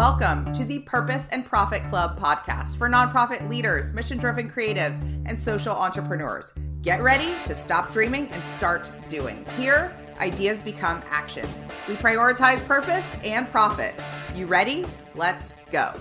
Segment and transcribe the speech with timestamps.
[0.00, 4.94] Welcome to the Purpose and Profit Club podcast for nonprofit leaders, mission driven creatives,
[5.26, 6.54] and social entrepreneurs.
[6.80, 9.44] Get ready to stop dreaming and start doing.
[9.58, 11.46] Here, ideas become action.
[11.86, 13.94] We prioritize purpose and profit.
[14.34, 14.86] You ready?
[15.14, 15.92] Let's go.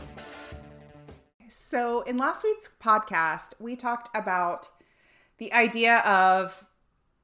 [1.50, 4.70] So, in last week's podcast, we talked about
[5.40, 6.66] the idea of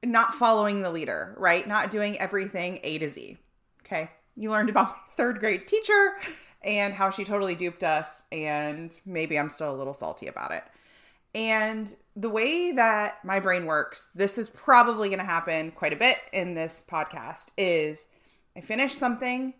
[0.04, 1.66] not following the leader, right?
[1.66, 3.38] Not doing everything A to Z.
[3.80, 4.10] Okay.
[4.36, 6.16] You learned about my third grade teacher
[6.62, 10.64] and how she totally duped us, and maybe I'm still a little salty about it.
[11.34, 15.96] And the way that my brain works, this is probably going to happen quite a
[15.96, 18.06] bit in this podcast, is
[18.56, 19.52] I finish something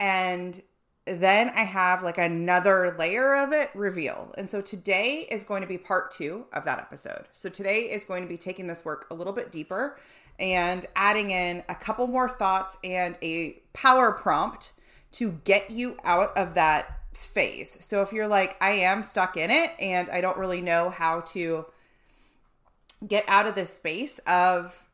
[0.00, 0.60] and
[1.06, 4.34] then I have like another layer of it reveal.
[4.36, 7.26] And so today is going to be part two of that episode.
[7.32, 9.98] So today is going to be taking this work a little bit deeper
[10.40, 14.72] and adding in a couple more thoughts and a power prompt
[15.12, 17.76] to get you out of that phase.
[17.80, 21.20] So if you're like, I am stuck in it and I don't really know how
[21.20, 21.66] to
[23.06, 24.86] get out of this space of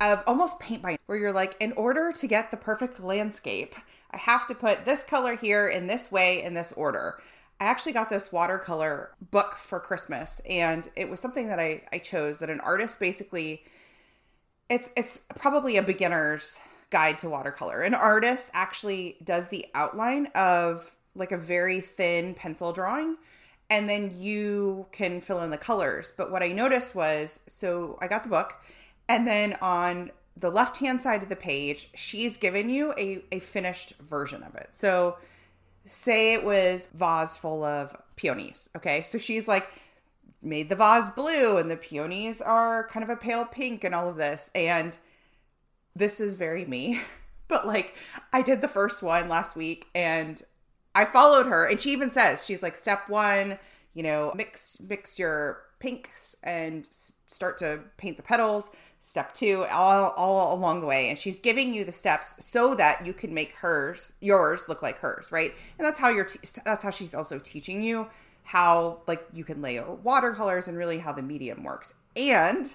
[0.00, 3.74] of almost paint by where you're like in order to get the perfect landscape
[4.10, 7.18] i have to put this color here in this way in this order
[7.60, 11.98] i actually got this watercolor book for christmas and it was something that i i
[11.98, 13.62] chose that an artist basically
[14.68, 17.82] it's it's probably a beginner's guide to watercolor.
[17.82, 23.16] An artist actually does the outline of like a very thin pencil drawing
[23.68, 26.12] and then you can fill in the colors.
[26.16, 28.54] But what I noticed was so I got the book
[29.08, 33.40] and then on the left hand side of the page, she's given you a, a
[33.40, 34.70] finished version of it.
[34.72, 35.16] So
[35.84, 38.70] say it was vase full of peonies.
[38.76, 39.02] Okay.
[39.02, 39.68] So she's like
[40.42, 44.08] made the vase blue and the peonies are kind of a pale pink and all
[44.08, 44.50] of this.
[44.54, 44.96] And
[45.96, 47.00] this is very me.
[47.48, 47.94] But like
[48.32, 50.42] I did the first one last week and
[50.96, 53.56] I followed her and she even says she's like step 1,
[53.94, 56.88] you know, mix mix your pinks and
[57.28, 58.72] start to paint the petals.
[58.98, 63.06] Step 2 all all along the way and she's giving you the steps so that
[63.06, 65.54] you can make hers yours look like hers, right?
[65.78, 68.08] And that's how you're te- that's how she's also teaching you
[68.42, 71.94] how like you can layer watercolors and really how the medium works.
[72.16, 72.74] And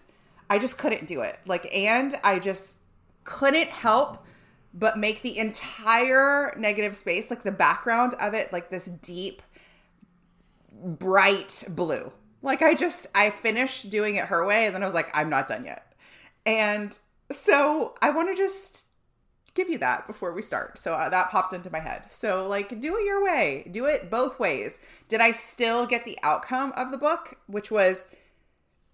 [0.50, 1.40] I just couldn't do it.
[1.46, 2.78] Like and I just
[3.24, 4.26] couldn't help
[4.74, 9.42] but make the entire negative space, like the background of it, like this deep,
[10.72, 12.12] bright blue.
[12.42, 15.30] Like I just, I finished doing it her way and then I was like, I'm
[15.30, 15.94] not done yet.
[16.46, 16.98] And
[17.32, 18.86] so I want to just
[19.54, 20.80] give you that before we start.
[20.80, 22.04] So uh, that popped into my head.
[22.10, 24.80] So, like, do it your way, do it both ways.
[25.08, 28.08] Did I still get the outcome of the book, which was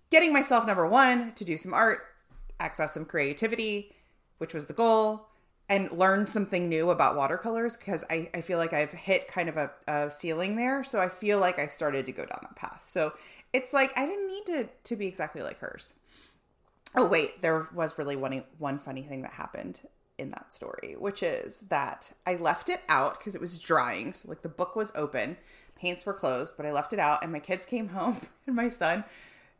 [0.09, 1.99] getting myself, number one, to do some art,
[2.59, 3.91] access some creativity,
[4.37, 5.27] which was the goal,
[5.69, 9.57] and learn something new about watercolors because I, I feel like I've hit kind of
[9.57, 10.83] a, a ceiling there.
[10.83, 12.83] So I feel like I started to go down that path.
[12.85, 13.13] So
[13.53, 15.95] it's like I didn't need to to be exactly like hers.
[16.95, 19.81] Oh wait, there was really one one funny thing that happened
[20.17, 24.13] in that story, which is that I left it out because it was drying.
[24.13, 25.37] So like the book was open,
[25.75, 28.69] paints were closed, but I left it out, and my kids came home, and my
[28.69, 29.03] son,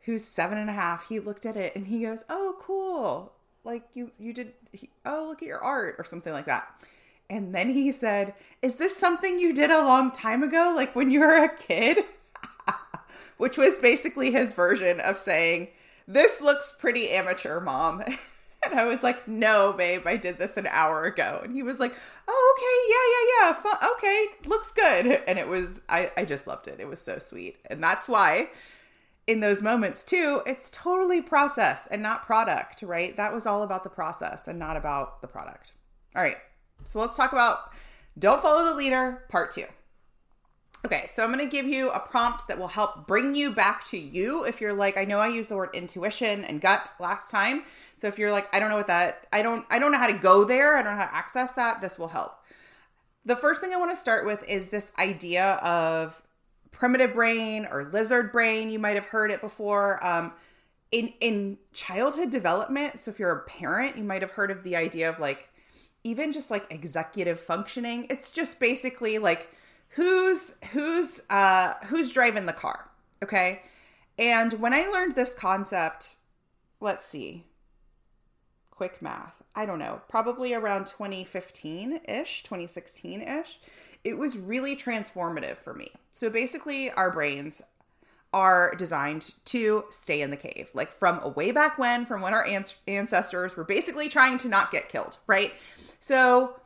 [0.02, 3.34] who's seven and a half, he looked at it and he goes, "Oh, cool!
[3.64, 6.68] Like you you did he, oh look at your art or something like that.
[7.30, 11.10] And then he said is this something you did a long time ago like when
[11.10, 11.98] you were a kid?
[13.36, 15.68] Which was basically his version of saying
[16.06, 18.02] this looks pretty amateur mom.
[18.64, 21.40] And i was like no babe i did this an hour ago.
[21.44, 21.94] And he was like
[22.26, 25.22] oh okay yeah yeah yeah okay looks good.
[25.28, 26.80] And it was i i just loved it.
[26.80, 27.58] It was so sweet.
[27.66, 28.48] And that's why
[29.28, 33.14] in those moments too, it's totally process and not product, right?
[33.18, 35.72] That was all about the process and not about the product.
[36.16, 36.38] All right.
[36.84, 37.70] So let's talk about
[38.18, 39.66] don't follow the leader, part two.
[40.86, 43.84] Okay, so I'm going to give you a prompt that will help bring you back
[43.88, 44.44] to you.
[44.44, 47.64] If you're like, I know I used the word intuition and gut last time.
[47.96, 50.06] So if you're like, I don't know what that, I don't, I don't know how
[50.06, 50.76] to go there.
[50.76, 51.82] I don't know how to access that.
[51.82, 52.32] This will help.
[53.26, 56.22] The first thing I want to start with is this idea of
[56.78, 58.70] primitive brain or lizard brain.
[58.70, 60.04] You might have heard it before.
[60.06, 60.32] Um,
[60.90, 64.76] in in childhood development, so if you're a parent, you might have heard of the
[64.76, 65.50] idea of like
[66.04, 68.06] even just like executive functioning.
[68.08, 69.52] It's just basically like
[69.90, 72.88] who's who's uh who's driving the car,
[73.22, 73.62] okay?
[74.18, 76.16] And when I learned this concept,
[76.80, 77.44] let's see.
[78.70, 79.42] Quick math.
[79.54, 83.58] I don't know, probably around 2015-ish, 2016-ish
[84.04, 85.90] it was really transformative for me.
[86.12, 87.62] So basically, our brains
[88.32, 92.46] are designed to stay in the cave, like from way back when, from when our
[92.86, 95.52] ancestors were basically trying to not get killed, right?
[95.98, 96.60] So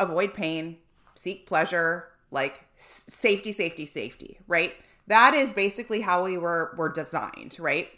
[0.00, 0.78] avoid pain,
[1.14, 4.74] seek pleasure, like safety, safety, safety, right?
[5.06, 7.88] That is basically how we were were designed, right?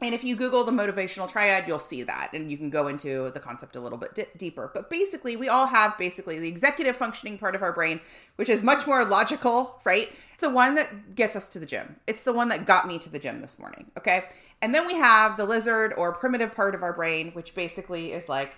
[0.00, 3.30] And if you Google the motivational triad, you'll see that, and you can go into
[3.30, 4.70] the concept a little bit d- deeper.
[4.72, 8.00] But basically, we all have basically the executive functioning part of our brain,
[8.36, 10.10] which is much more logical, right?
[10.32, 11.96] It's the one that gets us to the gym.
[12.08, 14.24] It's the one that got me to the gym this morning, okay?
[14.60, 18.28] And then we have the lizard or primitive part of our brain, which basically is
[18.28, 18.52] like,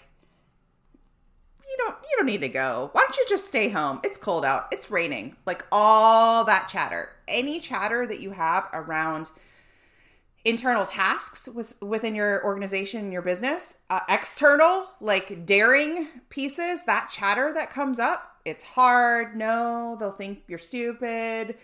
[1.67, 2.91] you don't you don't need to go.
[2.93, 4.01] Why don't you just stay home?
[4.05, 4.69] It's cold out.
[4.71, 5.37] It's raining.
[5.45, 7.11] Like all that chatter.
[7.27, 9.31] Any chatter that you have around
[10.45, 17.53] internal tasks with, within your organization your business uh, external like daring pieces that chatter
[17.53, 19.37] that comes up it's hard.
[19.37, 21.57] No they'll think you're stupid.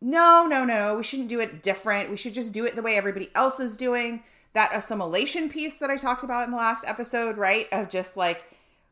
[0.00, 2.10] No no no we shouldn't do it different.
[2.10, 4.22] We should just do it the way everybody else is doing.
[4.52, 8.44] That assimilation piece that i talked about in the last episode right of just like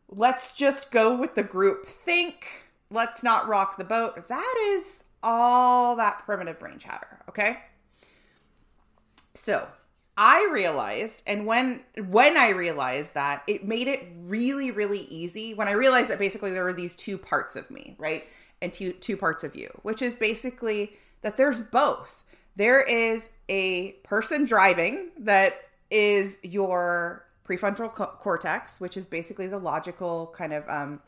[0.09, 2.47] let's just go with the group think.
[2.91, 4.29] Let's not rock the boat.
[4.29, 7.59] That is all that primitive brain chatter okay
[9.35, 9.67] so
[10.17, 15.55] I realized, and when when I realized that, it made it really, really easy.
[15.55, 18.25] When I realized that basically there were these two parts of me, right,
[18.61, 20.93] and two two parts of you, which is basically
[21.23, 22.25] that there's both.
[22.57, 29.59] There is a person driving that is your prefrontal co- cortex, which is basically the
[29.59, 31.01] logical kind of um,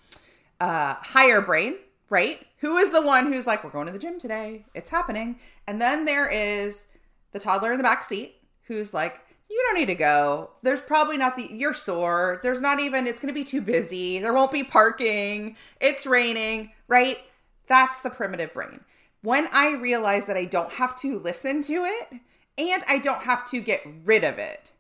[0.61, 1.77] uh, higher brain,
[2.09, 2.47] right?
[2.59, 5.81] Who is the one who's like, we're going to the gym today, it's happening, and
[5.81, 6.85] then there is
[7.35, 9.21] the toddler in the back seat who's like,
[9.51, 10.53] you don't need to go.
[10.63, 12.41] There's probably not the, you're sore.
[12.43, 14.19] There's not even, it's going to be too busy.
[14.21, 15.57] There won't be parking.
[15.81, 17.19] It's raining, right?
[17.67, 18.81] That's the primitive brain.
[19.23, 22.21] When I realize that I don't have to listen to it
[22.57, 24.73] and I don't have to get rid of it,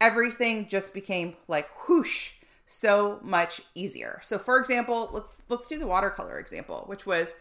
[0.00, 2.32] everything just became like whoosh
[2.66, 4.18] so much easier.
[4.22, 7.36] So for example, let's let's do the watercolor example, which was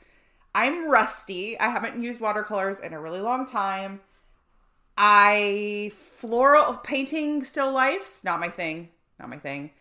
[0.53, 1.59] I'm rusty.
[1.59, 4.01] I haven't used watercolors in a really long time.
[5.03, 8.89] I floral painting still lifes, not my thing.
[9.19, 9.71] Not my thing.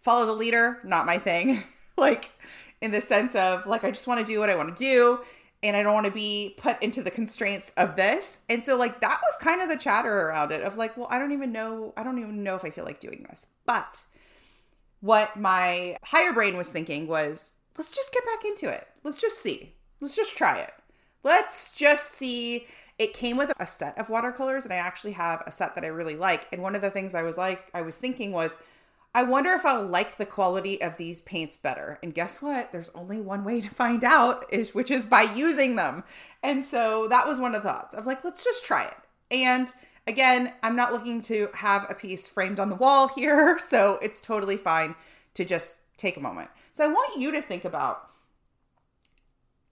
[0.00, 1.62] Follow the leader, not my thing.
[1.98, 2.30] like
[2.80, 5.20] in the sense of like I just want to do what I want to do
[5.62, 8.38] and I don't want to be put into the constraints of this.
[8.48, 11.18] And so like that was kind of the chatter around it of like, well, I
[11.18, 13.44] don't even know I don't even know if I feel like doing this.
[13.66, 14.00] But
[15.00, 18.88] what my higher brain was thinking was, let's just get back into it.
[19.04, 19.74] Let's just see.
[20.00, 20.72] Let's just try it.
[21.22, 22.66] Let's just see
[23.02, 25.88] it came with a set of watercolors, and I actually have a set that I
[25.88, 26.46] really like.
[26.52, 28.56] And one of the things I was like, I was thinking was,
[29.12, 31.98] I wonder if I'll like the quality of these paints better.
[32.00, 32.70] And guess what?
[32.70, 36.04] There's only one way to find out, is which is by using them.
[36.44, 38.96] And so that was one of the thoughts of like, let's just try it.
[39.32, 39.68] And
[40.06, 44.20] again, I'm not looking to have a piece framed on the wall here, so it's
[44.20, 44.94] totally fine
[45.34, 46.50] to just take a moment.
[46.72, 48.11] So I want you to think about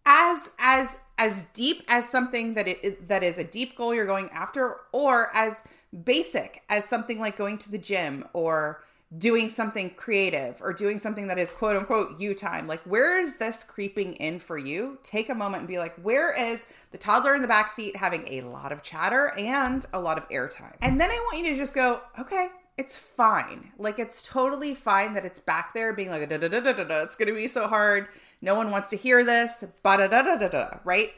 [0.06, 4.31] as as as deep as something that it that is a deep goal you're going
[4.31, 5.62] after or as
[6.05, 8.82] basic as something like going to the gym or
[9.19, 12.67] doing something creative or doing something that is quote unquote you time.
[12.67, 14.99] Like where is this creeping in for you?
[15.02, 18.26] Take a moment and be like where is the toddler in the back seat having
[18.29, 20.76] a lot of chatter and a lot of airtime?
[20.81, 22.49] And then i want you to just go okay
[22.79, 23.73] it's fine.
[23.76, 28.08] Like it's totally fine that it's back there being like it's gonna be so hard
[28.40, 31.11] no one wants to hear this, da da da da da, right?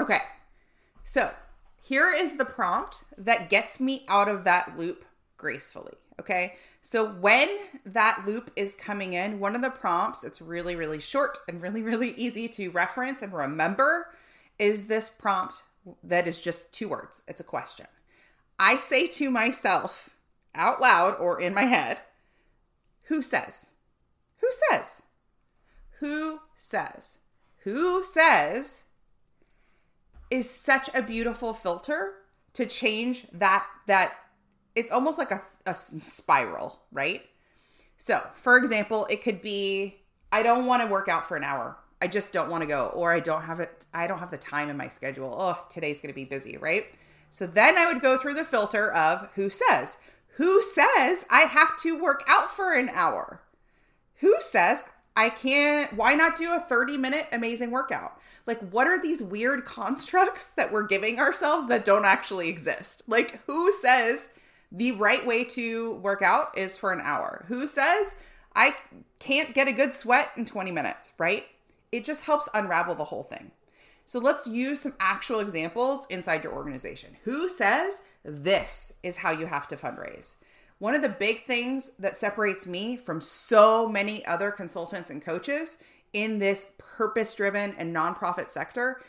[0.00, 0.20] Okay.
[1.02, 1.32] So,
[1.82, 5.04] here is the prompt that gets me out of that loop
[5.36, 5.94] gracefully.
[6.20, 6.54] Okay.
[6.80, 7.48] So, when
[7.84, 11.82] that loop is coming in, one of the prompts, it's really, really short and really,
[11.82, 14.08] really easy to reference and remember,
[14.58, 15.62] is this prompt
[16.02, 17.22] that is just two words.
[17.28, 17.86] It's a question.
[18.58, 20.10] I say to myself
[20.54, 21.98] out loud or in my head,
[23.04, 23.70] who says?
[24.40, 25.02] Who says?
[26.00, 27.20] Who says?
[27.64, 28.84] Who says
[30.30, 32.14] is such a beautiful filter
[32.54, 34.14] to change that that
[34.74, 37.22] it's almost like a, a spiral, right?
[37.96, 41.76] So, for example, it could be I don't want to work out for an hour.
[42.02, 44.38] I just don't want to go or I don't have it I don't have the
[44.38, 45.34] time in my schedule.
[45.38, 46.86] Oh, today's going to be busy, right?
[47.30, 49.98] So then I would go through the filter of who says?
[50.36, 53.40] Who says I have to work out for an hour?
[54.16, 54.84] Who says
[55.16, 58.18] I can't, why not do a 30 minute amazing workout?
[58.46, 63.02] Like, what are these weird constructs that we're giving ourselves that don't actually exist?
[63.06, 64.30] Like, who says
[64.72, 67.44] the right way to work out is for an hour?
[67.48, 68.16] Who says
[68.54, 68.76] I
[69.18, 71.46] can't get a good sweat in 20 minutes, right?
[71.90, 73.52] It just helps unravel the whole thing.
[74.04, 77.16] So let's use some actual examples inside your organization.
[77.24, 80.34] Who says this is how you have to fundraise?
[80.84, 85.78] One of the big things that separates me from so many other consultants and coaches
[86.12, 89.00] in this purpose driven and nonprofit sector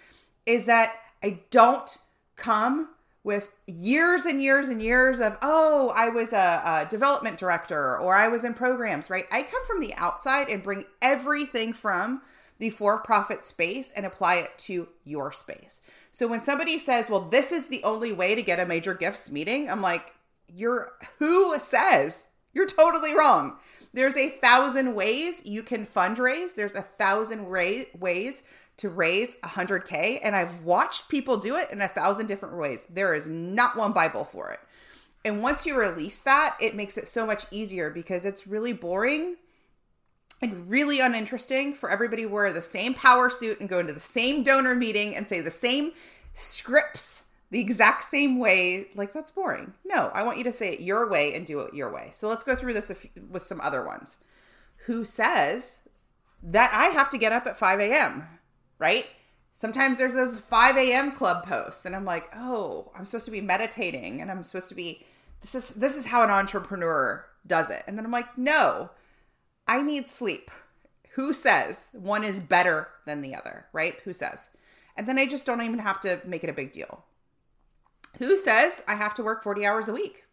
[0.46, 1.98] is that I don't
[2.38, 2.91] come
[3.25, 8.15] with years and years and years of, oh, I was a, a, development director or
[8.15, 9.25] I was in programs, right?
[9.29, 12.22] I come from the outside and bring everything from
[12.58, 15.82] the for profit space and apply it to your space.
[16.13, 19.29] So when somebody says, well, this is the only way to get a major gifts
[19.29, 20.13] meeting, I'm like,
[20.48, 23.58] you're who says you're totally wrong.
[23.94, 26.56] There's a thousand ways you can fundraise.
[26.56, 28.44] There's a thousand ra- ways
[28.78, 30.20] to raise 100K.
[30.22, 32.86] And I've watched people do it in a thousand different ways.
[32.90, 34.60] There is not one Bible for it.
[35.24, 39.38] And once you release that, it makes it so much easier because it's really boring
[40.42, 44.44] and really uninteresting for everybody wear the same power suit and go into the same
[44.44, 45.94] donor meeting and say the same
[46.34, 48.88] scripts the exact same way.
[48.96, 49.74] Like, that's boring.
[49.86, 52.10] No, I want you to say it your way and do it your way.
[52.14, 52.92] So let's go through this
[53.30, 54.18] with some other ones.
[54.86, 55.82] Who says
[56.44, 58.28] that I have to get up at 5 a.m.,
[58.78, 59.06] right?
[59.54, 61.12] Sometimes there's those 5 a.m.
[61.12, 64.75] club posts, and I'm like, oh, I'm supposed to be meditating and I'm supposed to
[64.75, 65.06] be
[65.42, 67.84] this is this is how an entrepreneur does it.
[67.88, 68.90] And then I'm like, no,
[69.68, 70.52] I need sleep.
[71.14, 73.96] Who says one is better than the other, right?
[74.04, 74.50] Who says?
[74.98, 77.06] And then I just don't even have to make it a big deal.
[78.19, 80.24] Who says I have to work 40 hours a week?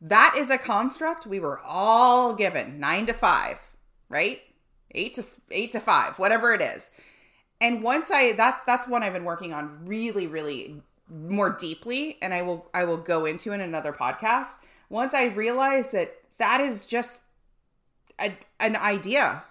[0.00, 3.56] That is a construct we were all given 9 to 5,
[4.08, 4.42] right?
[4.90, 6.90] 8 to 8 to 5, whatever it is.
[7.60, 12.34] And once I that's that's one I've been working on really really more deeply and
[12.34, 14.56] I will I will go into in another podcast.
[14.88, 17.20] Once I realize that that is just
[18.20, 19.42] a, an idea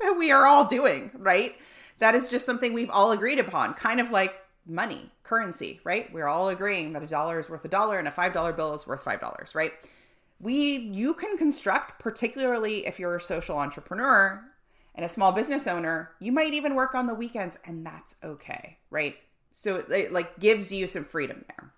[0.00, 1.54] that we are all doing, right?
[1.98, 4.34] That is just something we've all agreed upon, kind of like
[4.66, 6.12] money, currency, right?
[6.12, 8.84] We're all agreeing that a dollar is worth a dollar and a $5 bill is
[8.84, 9.72] worth $5, right?
[10.40, 14.42] We you can construct particularly if you're a social entrepreneur
[14.96, 18.78] and a small business owner, you might even work on the weekends and that's okay,
[18.90, 19.16] right?
[19.52, 21.72] So it like gives you some freedom there.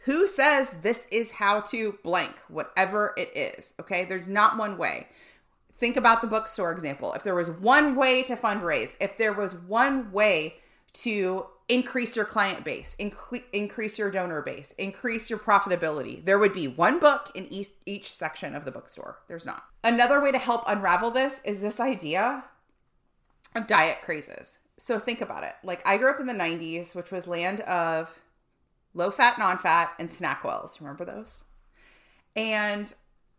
[0.00, 3.72] Who says this is how to blank, whatever it is?
[3.80, 5.06] Okay, there's not one way
[5.78, 7.12] think about the bookstore example.
[7.12, 10.56] If there was one way to fundraise, if there was one way
[10.94, 16.54] to increase your client base, inc- increase your donor base, increase your profitability, there would
[16.54, 19.18] be one book in each, each section of the bookstore.
[19.28, 19.64] There's not.
[19.84, 22.44] Another way to help unravel this is this idea
[23.54, 24.58] of diet crazes.
[24.78, 25.54] So think about it.
[25.62, 28.18] Like I grew up in the 90s, which was land of
[28.94, 30.80] low fat, non fat, and SnackWell's.
[30.80, 31.44] Remember those?
[32.34, 32.92] And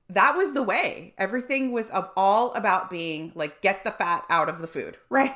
[0.09, 1.13] that was the way.
[1.17, 5.35] Everything was all about being like, get the fat out of the food, right?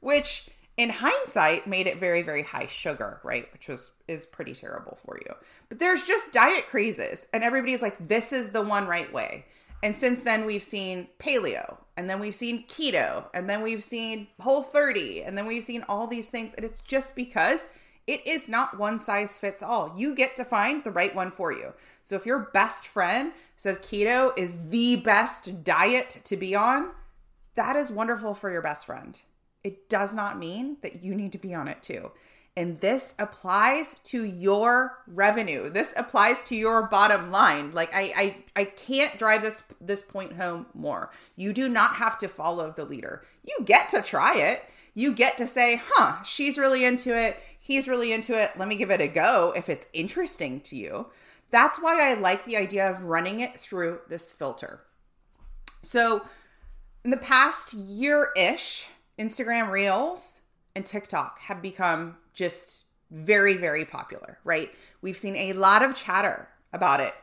[0.00, 3.52] Which in hindsight made it very, very high sugar, right?
[3.52, 5.34] Which was, is pretty terrible for you.
[5.68, 9.46] But there's just diet crazes, and everybody's like, this is the one right way.
[9.82, 14.28] And since then, we've seen paleo, and then we've seen keto, and then we've seen
[14.40, 16.54] whole 30, and then we've seen all these things.
[16.54, 17.68] And it's just because
[18.06, 19.94] it is not one size fits all.
[19.96, 21.72] You get to find the right one for you.
[22.02, 26.90] So if your best friend says keto is the best diet to be on,
[27.54, 29.20] that is wonderful for your best friend.
[29.64, 32.12] It does not mean that you need to be on it too.
[32.56, 35.70] And this applies to your revenue.
[35.70, 37.72] This applies to your bottom line.
[37.72, 38.12] Like I
[38.54, 41.10] I I can't drive this this point home more.
[41.34, 43.24] You do not have to follow the leader.
[43.44, 44.64] You get to try it.
[44.96, 48.52] You get to say, "Huh, she's really into it he's really into it.
[48.58, 51.06] Let me give it a go if it's interesting to you.
[51.50, 54.80] That's why I like the idea of running it through this filter.
[55.82, 56.26] So,
[57.04, 58.86] in the past year ish,
[59.18, 60.40] Instagram Reels
[60.74, 64.70] and TikTok have become just very, very popular, right?
[65.00, 67.14] We've seen a lot of chatter about it.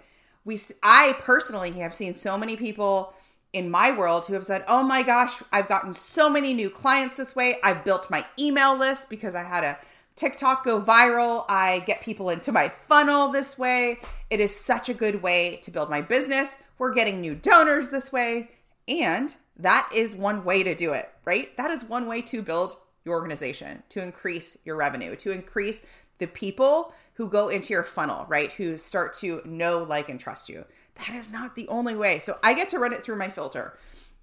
[0.45, 3.13] We, I personally have seen so many people
[3.53, 7.17] in my world who have said, Oh my gosh, I've gotten so many new clients
[7.17, 7.57] this way.
[7.63, 9.77] I've built my email list because I had a
[10.15, 11.45] TikTok go viral.
[11.49, 13.99] I get people into my funnel this way.
[14.29, 16.57] It is such a good way to build my business.
[16.77, 18.51] We're getting new donors this way.
[18.87, 21.55] And that is one way to do it, right?
[21.57, 25.85] That is one way to build your organization, to increase your revenue, to increase
[26.19, 28.51] the people who go into your funnel, right?
[28.53, 30.65] Who start to know, like, and trust you.
[30.95, 32.19] That is not the only way.
[32.19, 33.77] So I get to run it through my filter.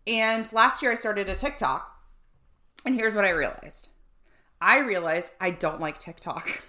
[0.06, 1.94] And last year I started a TikTok.
[2.84, 3.88] And here's what I realized
[4.60, 6.62] I realized I don't like TikTok.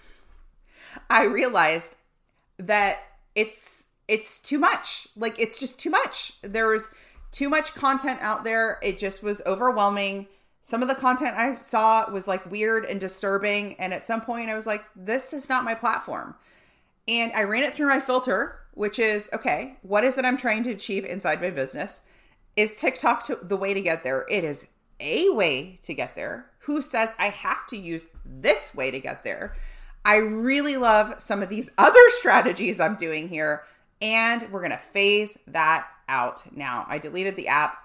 [1.10, 1.96] I realized
[2.58, 3.00] that
[3.36, 5.08] it's it's too much.
[5.16, 6.34] Like it's just too much.
[6.42, 6.94] There was
[7.32, 8.80] too much content out there.
[8.82, 10.28] It just was overwhelming.
[10.62, 14.50] Some of the content I saw was like weird and disturbing and at some point
[14.50, 16.36] I was like this is not my platform.
[17.08, 20.64] And I ran it through my filter, which is okay, what is it I'm trying
[20.64, 22.02] to achieve inside my business?
[22.56, 24.26] Is TikTok to, the way to get there?
[24.30, 24.68] It is
[25.00, 26.48] a way to get there?
[26.60, 29.56] Who says I have to use this way to get there?
[30.06, 33.64] I really love some of these other strategies I'm doing here,
[34.02, 36.86] and we're gonna phase that out now.
[36.90, 37.78] I deleted the app,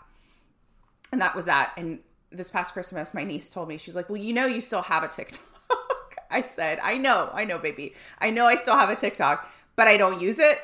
[1.12, 1.72] and that was that.
[1.76, 2.00] And
[2.32, 5.04] this past Christmas, my niece told me, she's like, Well, you know, you still have
[5.04, 5.44] a TikTok.
[6.30, 7.94] I said, I know, I know, baby.
[8.18, 10.60] I know I still have a TikTok, but I don't use it.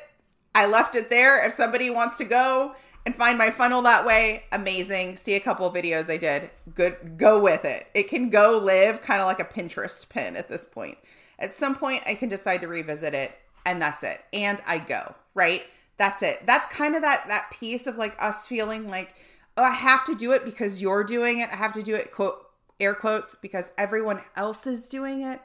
[0.54, 1.44] I left it there.
[1.46, 2.74] If somebody wants to go
[3.06, 5.16] and find my funnel that way, amazing.
[5.16, 6.50] See a couple videos I did.
[6.74, 7.86] Good, go with it.
[7.94, 10.98] It can go live kind of like a Pinterest pin at this point.
[11.38, 13.32] At some point, I can decide to revisit it,
[13.64, 14.22] and that's it.
[14.32, 15.62] And I go, right?
[16.00, 16.46] That's it.
[16.46, 19.14] That's kind of that that piece of like us feeling like,
[19.58, 21.50] oh, I have to do it because you're doing it.
[21.52, 22.38] I have to do it, quote,
[22.80, 25.40] air quotes, because everyone else is doing it.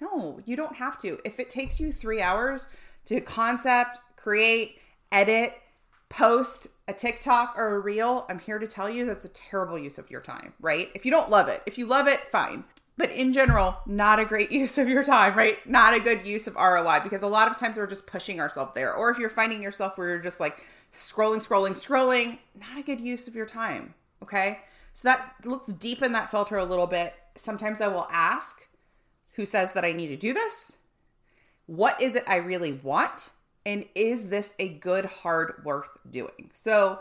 [0.00, 1.20] No, you don't have to.
[1.24, 2.66] If it takes you three hours
[3.04, 4.80] to concept, create,
[5.12, 5.54] edit,
[6.08, 9.96] post a TikTok or a reel, I'm here to tell you that's a terrible use
[9.96, 10.88] of your time, right?
[10.92, 12.64] If you don't love it, if you love it, fine.
[13.00, 15.66] But in general, not a great use of your time, right?
[15.66, 18.74] Not a good use of ROI because a lot of times we're just pushing ourselves
[18.74, 18.92] there.
[18.92, 23.00] Or if you're finding yourself where you're just like scrolling, scrolling, scrolling, not a good
[23.00, 24.58] use of your time, okay?
[24.92, 27.14] So that let's deepen that filter a little bit.
[27.36, 28.68] Sometimes I will ask,
[29.32, 30.80] who says that I need to do this?
[31.64, 33.30] What is it I really want?
[33.64, 36.50] And is this a good hard worth doing?
[36.52, 36.98] So,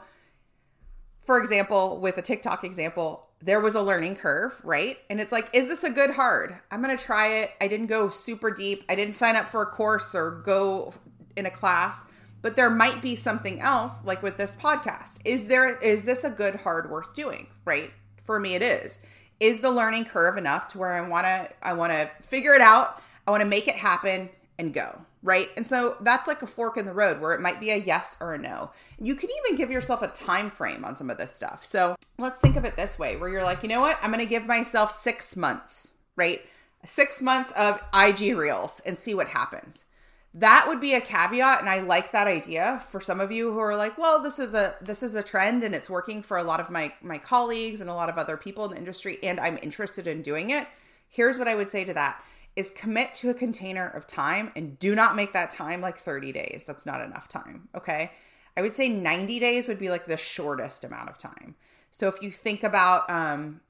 [1.25, 4.97] for example, with a TikTok example, there was a learning curve, right?
[5.09, 6.57] And it's like, is this a good hard?
[6.71, 7.51] I'm going to try it.
[7.61, 8.83] I didn't go super deep.
[8.89, 10.93] I didn't sign up for a course or go
[11.37, 12.05] in a class,
[12.41, 15.19] but there might be something else like with this podcast.
[15.23, 17.91] Is there is this a good hard worth doing, right?
[18.23, 18.99] For me it is
[19.39, 22.61] is the learning curve enough to where I want to I want to figure it
[22.61, 25.49] out, I want to make it happen and go, right?
[25.57, 28.17] And so that's like a fork in the road where it might be a yes
[28.21, 28.71] or a no.
[28.99, 31.65] You could even give yourself a time frame on some of this stuff.
[31.65, 33.97] So, let's think of it this way where you're like, "You know what?
[34.01, 36.41] I'm going to give myself 6 months, right?
[36.85, 39.85] 6 months of IG Reels and see what happens."
[40.33, 43.59] that would be a caveat and i like that idea for some of you who
[43.59, 46.43] are like well this is a this is a trend and it's working for a
[46.43, 49.39] lot of my my colleagues and a lot of other people in the industry and
[49.39, 50.67] i'm interested in doing it
[51.09, 52.23] here's what i would say to that
[52.59, 56.31] is commit to a container of time and do not make that time like 30
[56.33, 58.11] days that's not enough time okay
[58.57, 61.55] i would say 90 days would be like the shortest amount of time
[61.89, 63.61] so if you think about um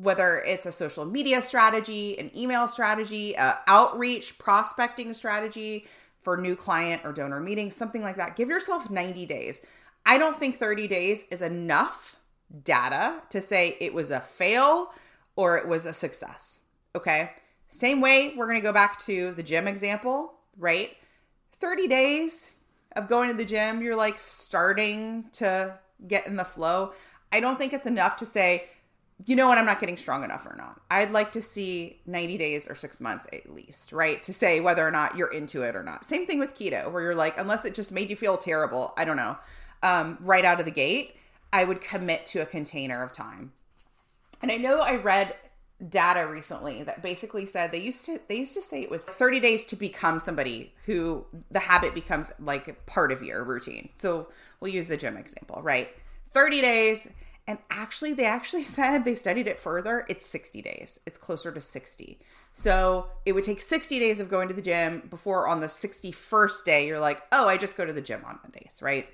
[0.00, 5.86] whether it's a social media strategy, an email strategy, outreach, prospecting strategy
[6.22, 8.36] for new client or donor meetings, something like that.
[8.36, 9.62] Give yourself 90 days.
[10.04, 12.16] I don't think 30 days is enough
[12.62, 14.92] data to say it was a fail
[15.34, 16.60] or it was a success.
[16.94, 17.30] Okay.
[17.68, 20.96] Same way, we're going to go back to the gym example, right?
[21.60, 22.52] 30 days
[22.94, 26.92] of going to the gym, you're like starting to get in the flow.
[27.32, 28.68] I don't think it's enough to say,
[29.24, 30.80] you know what, I'm not getting strong enough or not.
[30.90, 34.22] I'd like to see 90 days or six months at least, right?
[34.22, 36.04] To say whether or not you're into it or not.
[36.04, 39.04] Same thing with keto, where you're like, unless it just made you feel terrible, I
[39.04, 39.36] don't know,
[39.82, 41.16] um, right out of the gate,
[41.52, 43.52] I would commit to a container of time.
[44.42, 45.34] And I know I read
[45.90, 49.40] data recently that basically said they used to they used to say it was 30
[49.40, 53.90] days to become somebody who the habit becomes like part of your routine.
[53.96, 54.28] So
[54.60, 55.90] we'll use the gym example, right?
[56.32, 57.08] 30 days
[57.46, 60.04] and actually, they actually said they studied it further.
[60.08, 61.00] It's 60 days.
[61.06, 62.18] It's closer to 60.
[62.52, 66.64] So it would take 60 days of going to the gym before on the 61st
[66.64, 69.08] day, you're like, oh, I just go to the gym on Mondays, right?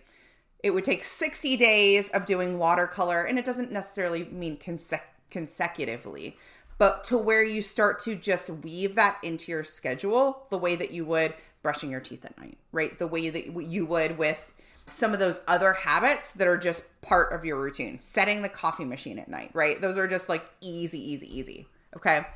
[0.63, 6.37] It would take 60 days of doing watercolor, and it doesn't necessarily mean conse- consecutively,
[6.83, 10.91] but to where you start to just weave that into your schedule the way that
[10.91, 12.99] you would brushing your teeth at night, right?
[12.99, 14.53] The way that you would with
[14.85, 18.01] some of those other habits that are just part of your routine.
[18.01, 19.81] Setting the coffee machine at night, right?
[19.81, 21.69] Those are just like easy, easy, easy.
[21.97, 22.27] Okay.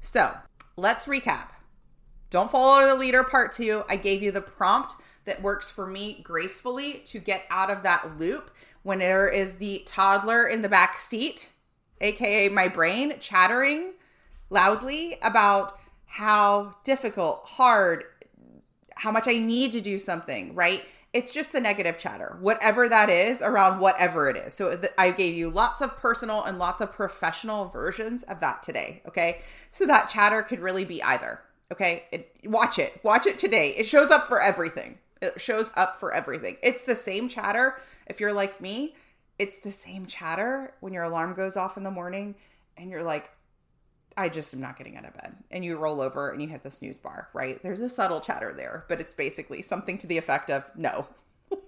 [0.00, 0.36] So
[0.76, 1.50] let's recap.
[2.28, 3.84] Don't follow the leader part two.
[3.88, 8.18] I gave you the prompt that works for me gracefully to get out of that
[8.18, 8.50] loop
[8.82, 11.50] when there is the toddler in the back seat,
[12.02, 13.94] aka my brain, chattering
[14.50, 18.04] loudly about how difficult, hard,
[18.96, 20.82] how much I need to do something, right?
[21.12, 24.54] it's just the negative chatter, whatever that is around whatever it is.
[24.54, 28.62] So th- I gave you lots of personal and lots of professional versions of that
[28.62, 29.02] today.
[29.06, 29.42] Okay.
[29.70, 31.40] So that chatter could really be either.
[31.70, 32.04] Okay.
[32.12, 32.98] It, watch it.
[33.02, 33.70] Watch it today.
[33.70, 34.98] It shows up for everything.
[35.20, 36.56] It shows up for everything.
[36.62, 37.76] It's the same chatter.
[38.06, 38.96] If you're like me,
[39.42, 42.36] it's the same chatter when your alarm goes off in the morning
[42.76, 43.28] and you're like,
[44.16, 45.34] I just am not getting out of bed.
[45.50, 47.60] And you roll over and you hit the snooze bar, right?
[47.60, 51.08] There's a subtle chatter there, but it's basically something to the effect of no,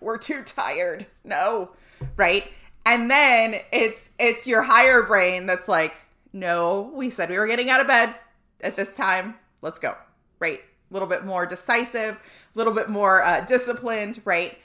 [0.00, 1.06] we're too tired.
[1.24, 1.70] No,
[2.16, 2.52] right?
[2.86, 5.94] And then it's it's your higher brain that's like,
[6.32, 8.14] no, we said we were getting out of bed
[8.60, 9.34] at this time.
[9.60, 9.96] Let's go.
[10.38, 10.60] Right.
[10.60, 14.56] A little bit more decisive, a little bit more uh, disciplined, right?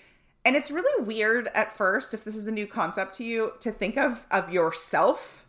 [0.46, 3.72] And it's really weird at first, if this is a new concept to you, to
[3.72, 5.46] think of of yourself.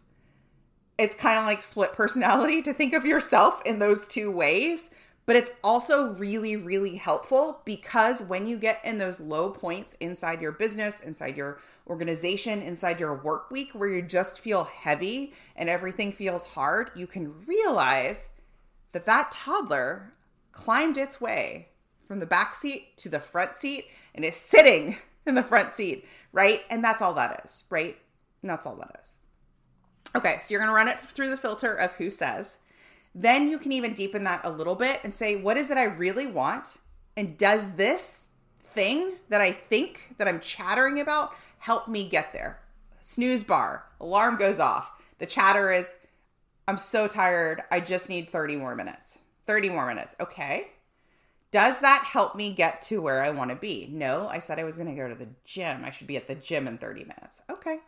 [0.98, 4.90] It's kind of like split personality to think of yourself in those two ways.
[5.26, 10.42] But it's also really, really helpful because when you get in those low points inside
[10.42, 15.68] your business, inside your organization, inside your work week, where you just feel heavy and
[15.68, 18.30] everything feels hard, you can realize
[18.90, 20.14] that that toddler
[20.52, 21.68] climbed its way
[22.10, 24.96] from the back seat to the front seat and is sitting
[25.26, 26.64] in the front seat, right?
[26.68, 27.96] And that's all that is, right?
[28.42, 29.18] And that's all that is.
[30.16, 32.58] Okay, so you're gonna run it through the filter of who says.
[33.14, 35.84] Then you can even deepen that a little bit and say, what is it I
[35.84, 36.78] really want?
[37.16, 38.24] And does this
[38.74, 42.58] thing that I think that I'm chattering about help me get there?
[43.00, 44.90] Snooze bar, alarm goes off.
[45.20, 45.92] The chatter is,
[46.66, 47.62] I'm so tired.
[47.70, 49.20] I just need 30 more minutes.
[49.46, 50.16] 30 more minutes.
[50.18, 50.70] Okay.
[51.50, 53.88] Does that help me get to where I want to be?
[53.90, 55.84] No, I said I was going to go to the gym.
[55.84, 57.42] I should be at the gym in 30 minutes.
[57.50, 57.78] Okay.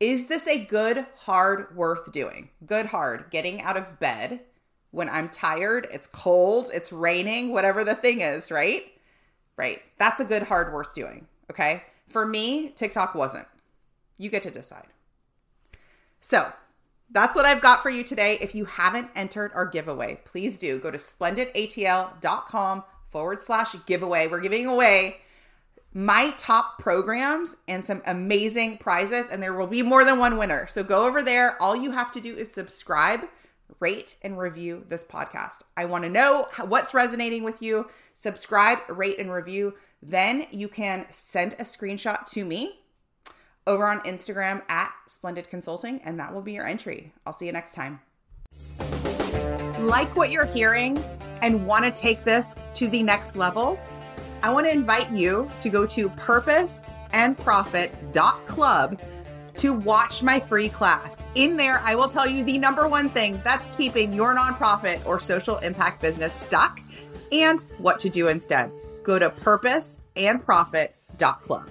[0.00, 2.50] Is this a good, hard, worth doing?
[2.66, 4.40] Good, hard, getting out of bed
[4.94, 8.92] when I'm tired, it's cold, it's raining, whatever the thing is, right?
[9.56, 9.82] Right.
[9.98, 11.26] That's a good, hard, worth doing.
[11.50, 11.82] Okay.
[12.08, 13.48] For me, TikTok wasn't.
[14.18, 14.86] You get to decide.
[16.20, 16.52] So,
[17.10, 18.38] that's what I've got for you today.
[18.40, 24.26] If you haven't entered our giveaway, please do go to splendidatl.com forward slash giveaway.
[24.26, 25.18] We're giving away
[25.92, 30.66] my top programs and some amazing prizes, and there will be more than one winner.
[30.66, 31.60] So go over there.
[31.62, 33.20] All you have to do is subscribe,
[33.78, 35.62] rate, and review this podcast.
[35.76, 37.88] I want to know what's resonating with you.
[38.12, 39.74] Subscribe, rate, and review.
[40.02, 42.80] Then you can send a screenshot to me
[43.66, 47.14] over on Instagram at Splendid Consulting, and that will be your entry.
[47.26, 48.00] I'll see you next time.
[49.80, 51.02] Like what you're hearing
[51.42, 53.80] and want to take this to the next level?
[54.42, 59.00] I want to invite you to go to purposeandprofit.club
[59.54, 61.22] to watch my free class.
[61.34, 65.18] In there, I will tell you the number one thing that's keeping your nonprofit or
[65.18, 66.80] social impact business stuck
[67.30, 68.72] and what to do instead.
[69.02, 71.70] Go to purposeandprofit.club.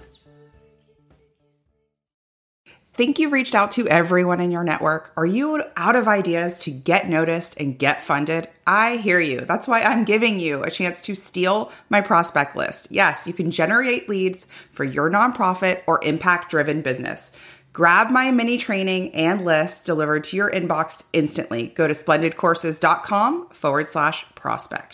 [2.94, 5.12] Think you've reached out to everyone in your network?
[5.16, 8.48] Are you out of ideas to get noticed and get funded?
[8.68, 9.40] I hear you.
[9.40, 12.86] That's why I'm giving you a chance to steal my prospect list.
[12.92, 17.32] Yes, you can generate leads for your nonprofit or impact driven business.
[17.72, 21.72] Grab my mini training and list delivered to your inbox instantly.
[21.74, 24.93] Go to splendidcourses.com forward slash prospect.